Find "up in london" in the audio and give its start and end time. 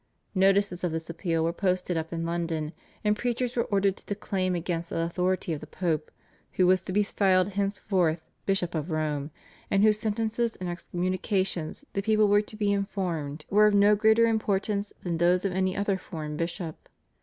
1.95-2.73